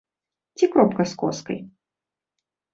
[0.59, 1.63] Ці кропка з коскай.